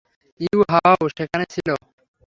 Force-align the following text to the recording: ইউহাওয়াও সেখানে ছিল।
ইউহাওয়াও 0.39 1.03
সেখানে 1.17 1.45
ছিল। 1.53 1.69